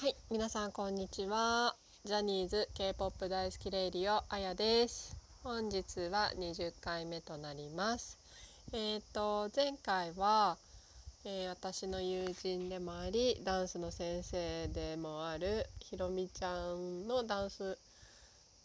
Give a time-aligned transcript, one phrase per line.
[0.00, 1.74] はい、皆さんこんにちは。
[2.04, 5.16] ジャニーズ K-POP 大好きレイディオあやです。
[5.42, 8.16] 本日は20回目となります。
[8.72, 10.56] えっ、と前回は、
[11.24, 17.76] えー私の友人でもありダンスの先生でもあるひろみちゃんのダンス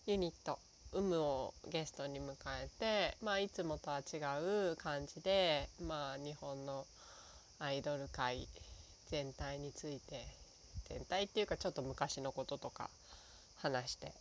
[0.05, 0.59] ユニット
[0.93, 4.17] 「有無」をゲストに迎えて、まあ、いつもとは違
[4.71, 6.85] う感じで、まあ、日本の
[7.57, 8.47] アイドル界
[9.07, 10.42] 全体について
[10.89, 12.89] 全体っていうかちょっと昔のこととか
[13.57, 14.11] 話して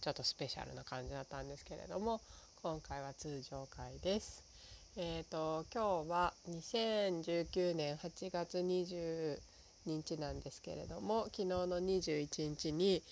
[0.00, 2.20] ちょっとスペシャルな感じだったんですけれども
[2.62, 4.42] 今回は通常回です。
[4.96, 9.38] えー、と今日は2019年8月22
[9.86, 13.02] 日なんですけれども昨日の21日に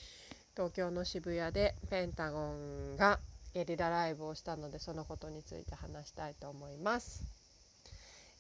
[0.55, 3.19] 東京の渋谷でペンタゴンが
[3.52, 7.41] ゲリラライブをしたのでそのことについて話したいと思います。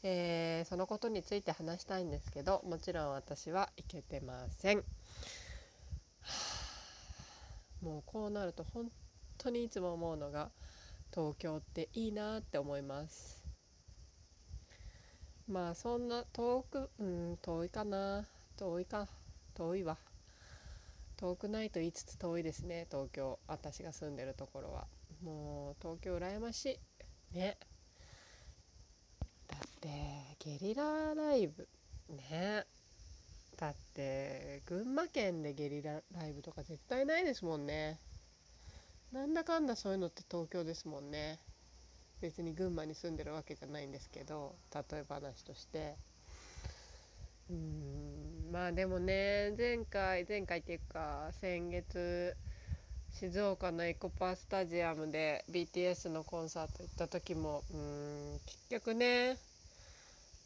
[0.02, 4.78] えーそのことについて話したいんですけどもちろん私は行けてません。
[4.78, 4.84] は
[7.82, 8.90] あもうこうなると本
[9.38, 10.50] 当にいつも思うのが
[11.12, 13.44] 東京っていいなって思います。
[15.46, 18.26] まあそんな遠くうん遠いかな。
[18.56, 19.08] 遠いか。
[19.54, 19.98] 遠いわ。
[21.16, 23.38] 遠くないと言いつつ遠いですね東京。
[23.46, 24.86] 私が住んでるところは。
[25.22, 26.80] もう東京羨まし
[27.32, 27.36] い。
[27.36, 27.56] ね。
[29.82, 31.68] だってゲリラライブ。
[32.08, 32.64] ね。
[33.58, 37.98] だって群馬県でゲリラライブとか絶対ないですもんね。
[39.12, 41.38] なんだかんだそういうのって東京ですもんね。
[42.20, 45.96] 別に群馬に住んでるわけじゃないんですけど例え話として。
[47.50, 52.36] うんまあでもね前回前回っていうか先月
[53.12, 59.38] 静岡のエコパースタジアムで BTS のコンサート行った時もうん結局ね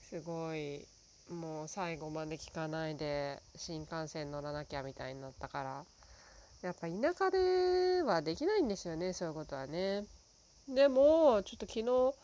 [0.09, 0.87] すごい
[1.31, 5.85] もう最後まで聞かないで新幹線乗らなきゃみたいになったから。
[6.63, 10.05] やっぱ田舎ではできないんですよねそういうことはね。
[10.69, 12.15] でもちょっと昨日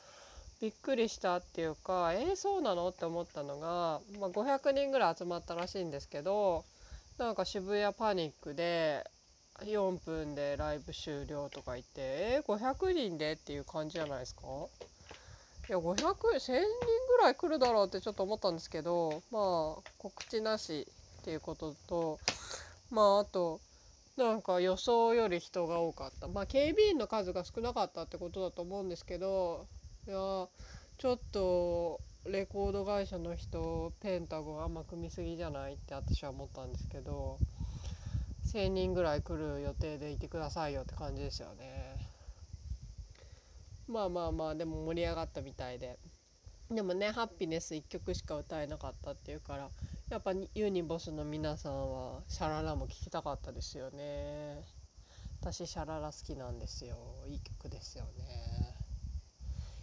[0.60, 2.88] びっくりしたっていうかえー、そうなの？
[2.88, 6.64] って思ったのが、まあ、500人ぐらい集まったらしいんですけど
[7.18, 9.04] なんか渋谷パニックで
[9.60, 13.32] 4分でライブ終了とか言ってえー、500人で？
[13.32, 14.42] っていう感じじゃないですか？
[15.68, 20.88] いや500 1000人ぐらい来るだろうってちょっと思ったんですけどまあ告知なし
[21.20, 22.20] っていうことと
[22.90, 23.60] まああと
[24.16, 29.68] なんか予想より人が多かったまあ警備員の数が少なかったってことだと思うんですけど
[30.06, 30.16] いや
[30.98, 37.40] ちょっとレコード会社の人ペンタゴン甘く見すぎじゃないって私は思ったんですけど
[38.44, 41.91] 1,000人ぐらい来る予定でいてくださいよって感じですよね。
[43.92, 45.98] まあまあまあでも盛り上がったみたいで。
[46.70, 49.70] でもね「ハッピネス」1曲しか歌えなかったっていうから
[50.08, 54.64] やっぱユニボスの皆さんはシャララも聴きたかったですよね。
[55.40, 56.96] 私シャララ好きなんですよ。
[57.26, 58.74] いい曲ですよね。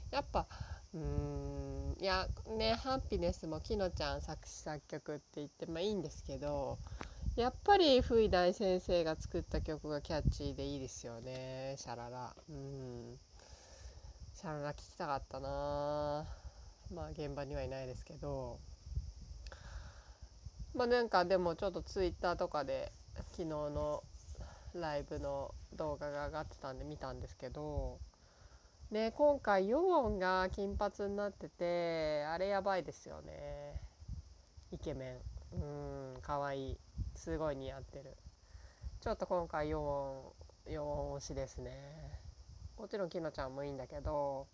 [0.10, 0.48] やっぱ
[0.94, 6.80] うーんいやね「ハッピネス」もきのちゃん作詞作曲って言ってまあいいんですけど
[7.36, 12.36] やっぱりフイ大先生が作った曲がキャッチーでいいですよねシャララ。
[12.50, 13.20] うん。
[14.40, 16.26] シャララ聴きたかったな。
[16.96, 18.58] まあ現場にはいないですけど。
[20.74, 22.94] まあなんかでもちょっとツイッターとかで
[23.32, 24.02] 昨日の
[24.74, 28.00] ライブの動画が上がってたんで見たんですけど。
[28.92, 33.82] ね今回ヨウンが金髪になっててあれやばいですよね。
[34.72, 35.20] イケメ
[35.52, 36.16] ン。
[36.16, 36.78] うんかわいい。
[37.14, 38.16] すごい似合ってる。
[39.02, 40.34] ちょっと今回ヨ
[40.66, 42.29] ウンヨウン推しですね。
[42.80, 44.48] もちろんきのちゃんもいいんだけど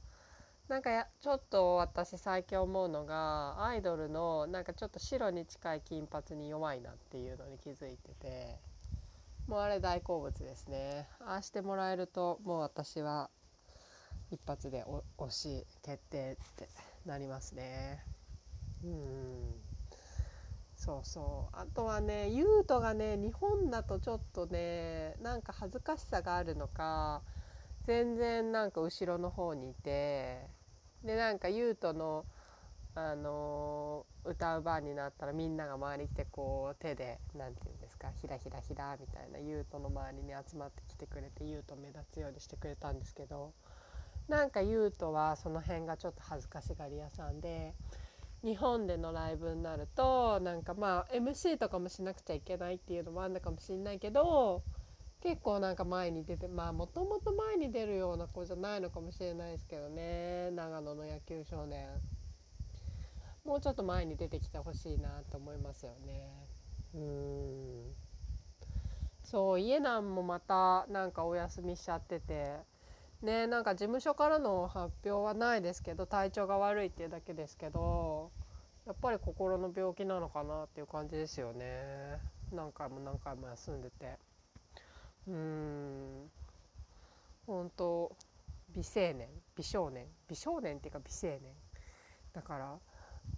[0.67, 8.57] なんかやちょっと私最近思うのがアイドルのなんかちょっと白に近い金髪に弱いなっていうのに気づいてて
[9.47, 11.07] もうあれ大好物ですね。
[11.19, 13.29] ああしてもらえるともう私は
[14.31, 16.67] 一発でお推し決定って
[17.05, 18.03] なりますね。
[18.83, 19.61] うん。
[20.75, 21.55] そうそう。
[21.55, 27.21] あとはね優斗がね日本だとちょっとねなんか恥ずかしさがあるのか
[27.87, 30.41] 全然なんか後ろの方にいて
[31.03, 32.25] でなんか優斗の、
[32.95, 43.53] あのー歌う番になったらみんなが周りに来てこう手でなんて言うんですかひらひらひらみたいな優斗の周りに集まってきてくれて優斗目立つようにしてくれたんですけど
[44.27, 47.75] なんか優斗はその辺がちょっと恥ずかしがり屋さんで
[48.43, 54.63] 日本でのライブになるとなんかまあ MC とかもしなくちゃいけないっていうのもあるのかもしれないけど
[55.25, 60.51] 結構なんか前に出てまあもともと前に出るような子じゃないのかもしれないですけどね。
[60.51, 61.87] 長野の野球少年。
[63.43, 66.29] もうちょっと前に出てきてほしいなと思いますよね。
[66.93, 67.95] ううん。
[69.23, 72.59] そう家なんもまたなんかお休みしちゃってて。
[73.23, 78.31] ねなんか事務所からの発表はないですけど体調が悪いっていうだけですけど
[78.85, 82.21] やっぱり心の病気なのかなっていう感じですよね。
[82.51, 84.34] 何回も何回も休んでて。
[85.27, 86.29] うん。
[87.47, 88.11] 本当
[88.75, 90.05] 美青年美少年。
[90.27, 91.41] 美少年っていうか美青年。
[92.33, 92.79] だから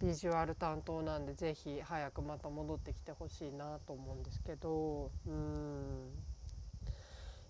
[0.00, 6.24] ビジュアル担当なんで是非早くまた戻ってきてほしいなと思うんですけどうん。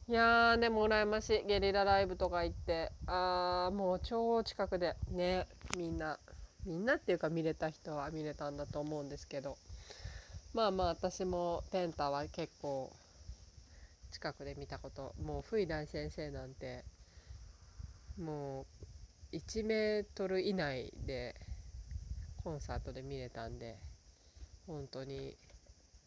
[0.08, 1.44] いやーでも羨ましい。
[1.46, 2.92] ゲリラライブとか行って。
[3.06, 4.96] あーもう超近くで。
[5.10, 6.18] ねみんな。
[6.64, 9.56] みんなっていうか見れた人は見れたんだと思うんですけど。
[10.54, 12.92] まあまあ私もペンタは結構
[14.10, 16.84] 近くで見たこともうフイダイ先生なんて
[18.18, 18.66] も
[19.32, 21.34] う1メートル以内で
[22.42, 23.78] コンサートで見れたんで
[24.66, 25.36] 本当に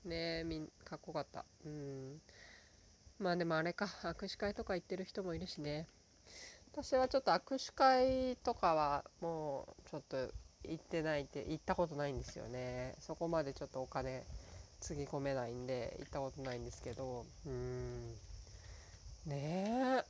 [0.06, 1.46] ねみんかっこよかった。
[1.66, 2.22] うん。
[3.20, 5.88] まあでもあれか握手会とか行ってる人もいるしね。
[6.74, 10.18] 私はちょっと握手会とかはもうちょっと
[10.64, 12.96] 行ってないって行ったことないんですよね。
[13.00, 14.26] そこまでちょっとお金
[14.82, 17.26] つぎ込めないんで行ったことないんですけど。
[17.46, 18.14] うん。
[19.28, 20.04] ね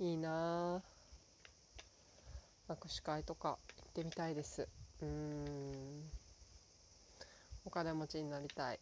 [0.00, 0.04] え。
[0.04, 0.82] いいな
[2.68, 4.66] 握手会とか行ってみたいです。
[5.00, 6.10] うん。
[7.64, 8.80] お金持ちになりたい。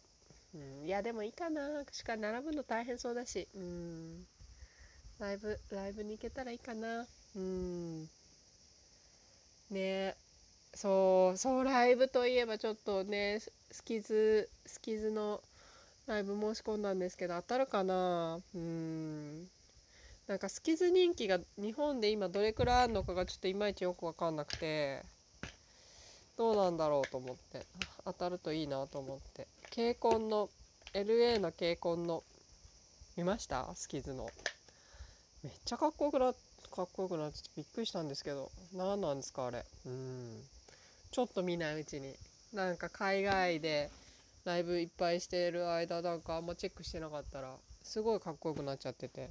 [0.53, 1.81] うん、いやでもいいかな。
[1.81, 3.47] 握手会並ぶの大変そうだし。
[3.53, 4.25] うん。
[5.19, 7.05] ライブライブに行けたらいいかな。
[7.35, 8.03] うん。
[8.03, 8.09] ね
[9.75, 10.24] え。
[10.75, 13.39] そうそうライブといえばちょっとね
[13.71, 15.41] スキズスキズの
[16.05, 18.39] ライブ申し込んだんですけど当たるかな？
[18.53, 19.47] うん。
[20.27, 25.01] なんかスキズ人気が日本で今どれくらいあるのかがちょっといまいちよく分かんなくて
[26.37, 27.65] どうなんだろうと思って。
[28.03, 29.47] 当たるといいなと思って。
[29.69, 30.49] ケイコンの
[30.93, 32.23] LA のケイコンの
[33.15, 33.73] 見ました？
[33.75, 34.33] スキズの。
[35.41, 39.63] めっちゃかっこよくなかっこよくなってびっくりしたんですけど何なんですかあれ？
[39.85, 40.43] うん。
[41.15, 42.13] ちょっと見ないうちに。
[42.51, 43.89] なんか海外で
[44.43, 49.29] ライブいっぱいしてる間なんかあんまチェックしてなかったらすごいかっこよくなっちゃってて。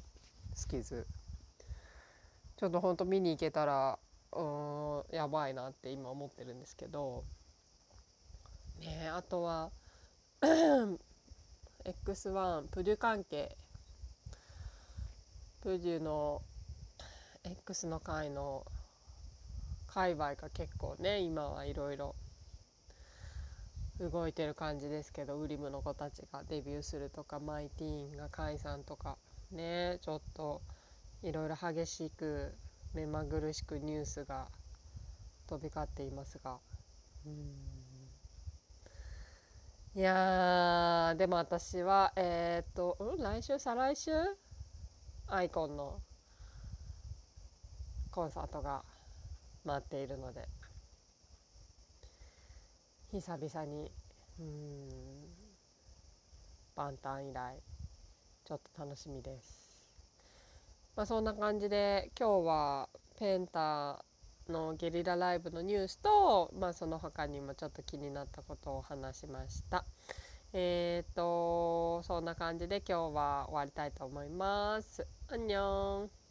[0.55, 1.07] スキズ。
[2.57, 3.99] ちょっとほんと見に行けたら
[4.33, 7.23] うんやばいなって今思ってるんですけど。
[8.81, 9.71] ねあとは
[11.85, 13.59] X1 プデュ関係。
[15.61, 16.41] プデュの
[17.45, 18.65] X の回の
[19.95, 22.17] 界隈が結構ね今はいろいろ
[24.01, 29.19] 動いてる感じですけどウリムの子たちがデビューするとかマイティーンが解散とか
[29.53, 30.63] ねちょっと
[31.23, 32.57] いろいろ激しく
[32.93, 34.49] 目まぐるしくニュースが
[35.47, 36.59] 飛び交っていますが。
[39.97, 44.11] いやでも私はえー、っと、うん、来週再来週？
[45.29, 46.01] アイコンの
[48.11, 48.85] コンサートが
[49.65, 50.49] 待っているので
[53.11, 53.91] 久々に
[54.39, 54.89] うん
[56.77, 57.63] 万端以来
[58.45, 59.87] ちょっと楽しみです。
[60.97, 62.89] まあそんな感じで今日は
[63.19, 64.05] ペンタ
[64.49, 69.85] のゲリラライブのニュースと、まあ、その他にもちょっと気になったことを話しました。
[70.53, 75.07] えっ、ー、とそんな感じで今日は終わりたいと思います。
[75.29, 76.24] アンニョン